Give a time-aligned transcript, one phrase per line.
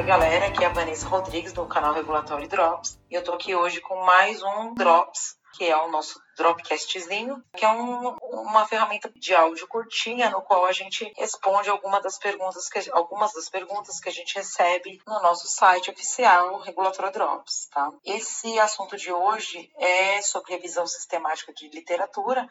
[0.00, 3.54] Oi, galera, aqui é a Vanessa Rodrigues do canal Regulatório Drops e eu tô aqui
[3.54, 9.12] hoje com mais um Drops, que é o nosso Dropcastzinho, que é um, uma ferramenta
[9.14, 14.00] de áudio curtinha no qual a gente responde alguma das perguntas que, algumas das perguntas
[14.00, 17.68] que a gente recebe no nosso site oficial Regulatório Drops.
[17.70, 17.92] Tá?
[18.02, 22.48] Esse assunto de hoje é sobre revisão sistemática de literatura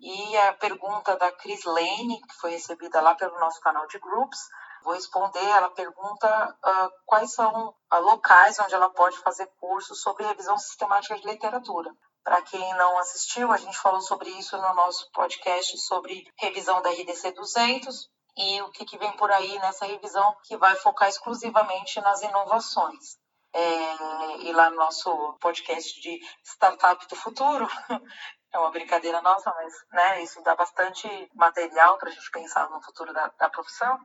[0.00, 4.40] e a pergunta da Chris Lane, que foi recebida lá pelo nosso canal de groups,
[4.86, 5.44] vou responder.
[5.44, 11.16] Ela pergunta uh, quais são uh, locais onde ela pode fazer cursos sobre revisão sistemática
[11.16, 11.90] de literatura.
[12.24, 16.90] Para quem não assistiu, a gente falou sobre isso no nosso podcast sobre revisão da
[16.90, 22.00] RDC 200 e o que, que vem por aí nessa revisão que vai focar exclusivamente
[22.00, 23.16] nas inovações.
[23.52, 25.10] É, e lá no nosso
[25.40, 27.66] podcast de Startup do Futuro,
[28.52, 32.82] é uma brincadeira nossa, mas né, isso dá bastante material para a gente pensar no
[32.82, 33.98] futuro da, da profissão.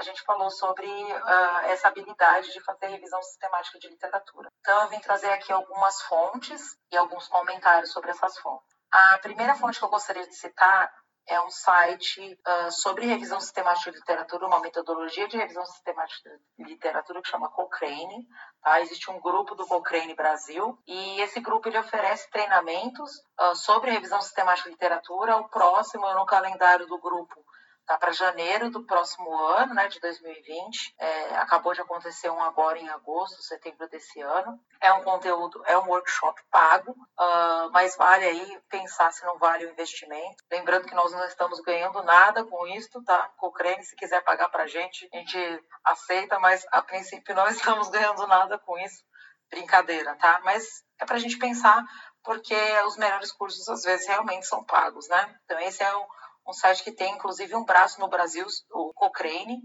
[0.00, 4.48] A gente falou sobre uh, essa habilidade de fazer revisão sistemática de literatura.
[4.60, 8.66] Então, eu vim trazer aqui algumas fontes e alguns comentários sobre essas fontes.
[8.90, 10.90] A primeira fonte que eu gostaria de citar
[11.26, 16.64] é um site uh, sobre revisão sistemática de literatura, uma metodologia de revisão sistemática de
[16.64, 18.26] literatura que chama Cochrane.
[18.62, 18.80] Tá?
[18.80, 24.22] Existe um grupo do Cochrane Brasil e esse grupo ele oferece treinamentos uh, sobre revisão
[24.22, 25.36] sistemática de literatura.
[25.36, 27.44] O próximo no calendário do grupo
[27.90, 30.94] Tá para janeiro do próximo ano, né, de 2020.
[30.96, 34.60] É, acabou de acontecer um agora em agosto, setembro desse ano.
[34.80, 39.66] É um conteúdo, é um workshop pago, uh, mas vale aí pensar se não vale
[39.66, 40.36] o investimento.
[40.48, 43.28] Lembrando que nós não estamos ganhando nada com isso, tá?
[43.36, 47.88] Cochrane, se quiser pagar para a gente, a gente aceita, mas a princípio não estamos
[47.88, 49.02] ganhando nada com isso.
[49.50, 50.40] Brincadeira, tá?
[50.44, 51.84] Mas é para a gente pensar
[52.22, 52.54] porque
[52.86, 55.34] os melhores cursos às vezes realmente são pagos, né?
[55.44, 56.06] Então esse é o
[56.46, 59.56] um site que tem inclusive um braço no Brasil, o Cochrane,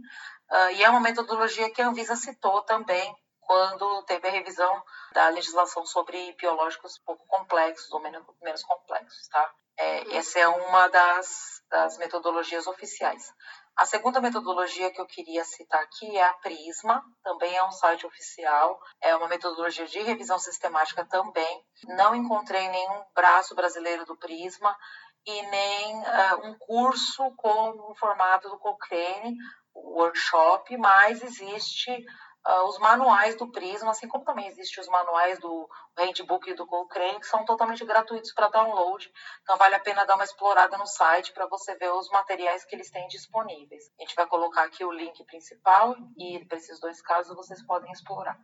[0.52, 5.30] uh, e é uma metodologia que a Anvisa citou também quando teve a revisão da
[5.30, 9.54] legislação sobre biológicos pouco complexos ou menos, menos complexos, tá?
[9.78, 13.32] É, essa é uma das, das metodologias oficiais.
[13.76, 18.06] A segunda metodologia que eu queria citar aqui é a Prisma, também é um site
[18.06, 21.66] oficial, é uma metodologia de revisão sistemática também.
[21.90, 24.74] Não encontrei nenhum braço brasileiro do Prisma,
[25.26, 29.36] e nem uh, um curso com o formato do Cochrane,
[29.74, 31.92] workshop, mas existe
[32.48, 36.66] uh, os manuais do Prisma, assim como também existem os manuais do Handbook e do
[36.66, 39.12] Cochrane, que são totalmente gratuitos para download.
[39.42, 42.76] Então, vale a pena dar uma explorada no site para você ver os materiais que
[42.76, 43.84] eles têm disponíveis.
[44.00, 47.92] A gente vai colocar aqui o link principal e, para esses dois casos, vocês podem
[47.92, 48.38] explorar.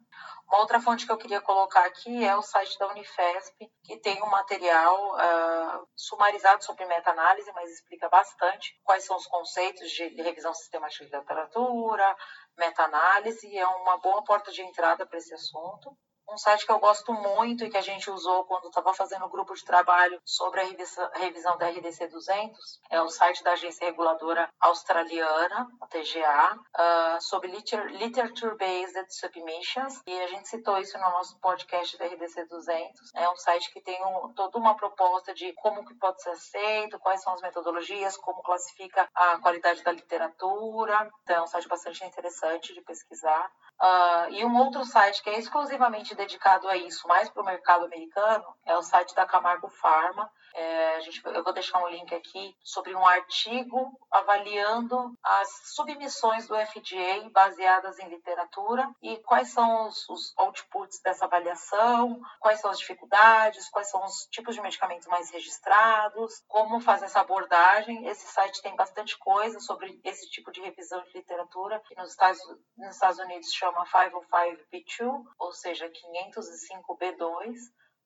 [0.48, 4.22] Uma outra fonte que eu queria colocar aqui é o site da Unifesp, que tem
[4.22, 10.54] um material uh, sumarizado sobre meta-análise, mas explica bastante quais são os conceitos de revisão
[10.54, 12.16] sistemática de literatura,
[12.58, 15.98] meta-análise, é uma boa porta de entrada para esse assunto.
[16.32, 19.30] Um site que eu gosto muito e que a gente usou quando estava fazendo o
[19.30, 24.50] grupo de trabalho sobre a revisão da RDC 200 é o site da agência reguladora
[24.62, 30.02] australiana, a TGA, uh, sobre Literature Based Submissions.
[30.08, 33.14] E a gente citou isso no nosso podcast da RDC 200.
[33.16, 36.98] É um site que tem um, toda uma proposta de como que pode ser aceito,
[37.00, 41.12] quais são as metodologias, como classifica a qualidade da literatura.
[41.24, 43.52] Então, é um site bastante interessante de pesquisar.
[43.82, 47.86] Uh, e um outro site que é exclusivamente dedicado a isso, mais para o mercado
[47.86, 50.32] americano, é o site da Camargo Pharma.
[50.54, 56.46] É, a gente, eu vou deixar um link aqui sobre um artigo avaliando as submissões
[56.46, 62.70] do FDA baseadas em literatura e quais são os, os outputs dessa avaliação, quais são
[62.70, 68.06] as dificuldades, quais são os tipos de medicamentos mais registrados, como fazer essa abordagem.
[68.08, 72.42] Esse site tem bastante coisa sobre esse tipo de revisão de literatura, que nos Estados,
[72.78, 77.56] nos Estados Unidos chama 505B2, ou seja, 505B2.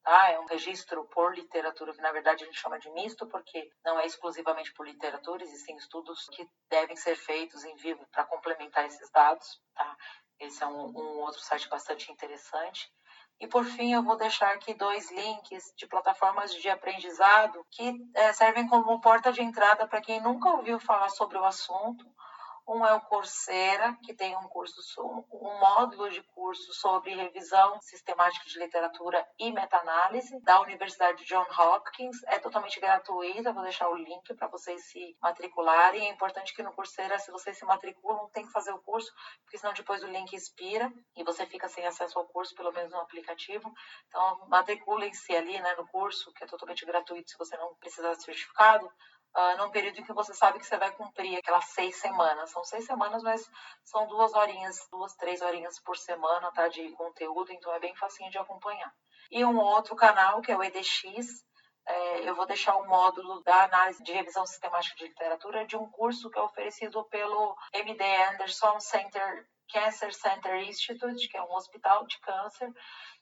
[0.04, 0.30] Tá?
[0.30, 4.00] É um registro por literatura, que na verdade a gente chama de misto, porque não
[4.00, 9.10] é exclusivamente por literatura, existem estudos que devem ser feitos em vivo para complementar esses
[9.10, 9.60] dados.
[9.74, 9.98] Tá?
[10.40, 12.88] Esse é um, um outro site bastante interessante.
[13.40, 18.31] E por fim, eu vou deixar aqui dois links de plataformas de aprendizado que é,
[18.31, 22.06] servem como porta de entrada para quem nunca ouviu falar sobre o assunto
[22.67, 24.81] um é o Coursera, que tem um curso,
[25.31, 32.23] um módulo de curso sobre revisão sistemática de literatura e meta-análise da Universidade John Hopkins.
[32.23, 36.07] É totalmente gratuito, eu vou deixar o link para vocês se matricularem.
[36.07, 39.13] É importante que no Coursera, se vocês se matriculam, tem que fazer o curso,
[39.44, 42.91] porque senão depois o link expira e você fica sem acesso ao curso, pelo menos
[42.91, 43.71] no aplicativo.
[44.07, 48.23] Então, matriculem-se ali né, no curso, que é totalmente gratuito se você não precisar de
[48.23, 48.91] certificado
[49.36, 52.52] uh, num período que você sabe que você vai cumprir aquelas seis semanas.
[52.52, 53.50] São seis semanas, mas
[53.84, 56.68] são duas horinhas, duas, três horinhas por semana, tá?
[56.68, 58.94] De conteúdo, então é bem facinho de acompanhar.
[59.32, 61.44] E um outro canal, que é o EDX,
[61.88, 65.90] é, eu vou deixar o módulo da análise de revisão sistemática de literatura de um
[65.92, 72.06] curso que é oferecido pelo MD Anderson Center Cancer Center Institute, que é um hospital
[72.06, 72.72] de câncer,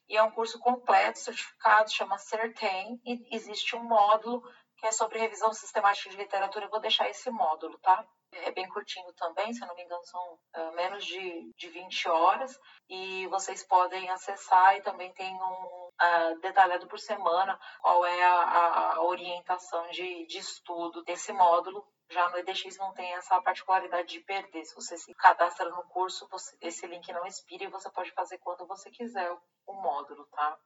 [0.08, 4.42] e é um curso completo, certificado, chama CERTEM, e existe um módulo
[4.76, 6.66] que é sobre revisão sistemática de literatura.
[6.66, 8.06] Eu vou deixar esse módulo, tá?
[8.32, 12.08] É bem curtinho também, se eu não me engano, são uh, menos de, de 20
[12.08, 12.58] horas.
[12.88, 18.94] E vocês podem acessar e também tem um uh, detalhado por semana qual é a,
[18.94, 24.20] a orientação de, de estudo desse módulo já no EDX não tem essa particularidade de
[24.20, 24.64] perder.
[24.64, 28.38] Se você se cadastra no curso, você, esse link não expira e você pode fazer
[28.38, 30.58] quando você quiser o, o módulo, tá?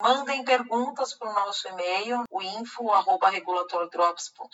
[0.00, 2.24] Mandem perguntas para o nosso e-mail,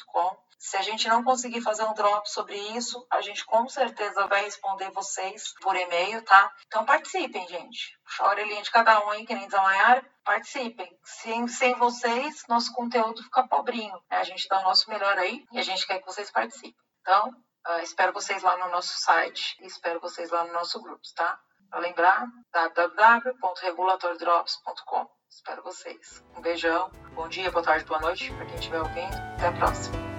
[0.04, 0.36] o.
[0.58, 4.42] Se a gente não conseguir fazer um drop sobre isso, a gente com certeza vai
[4.42, 6.52] responder vocês por e-mail, tá?
[6.66, 7.96] Então participem, gente.
[8.04, 10.04] Puxa a orelhinha de cada um aí, que nem Maiara.
[10.24, 10.98] Participem.
[11.04, 13.94] Sem, sem vocês, nosso conteúdo fica pobrinho.
[14.10, 14.16] Né?
[14.16, 16.74] A gente dá o nosso melhor aí e a gente quer que vocês participem.
[17.02, 21.02] Então, uh, espero vocês lá no nosso site e espero vocês lá no nosso grupo,
[21.14, 21.38] tá?
[21.70, 25.15] Para lembrar, www.regulatoriodrops.com.
[25.36, 26.24] Espero vocês.
[26.34, 26.90] Um beijão.
[27.14, 29.14] Bom dia, boa tarde, boa noite para quem estiver ouvindo.
[29.34, 30.15] Até a próxima.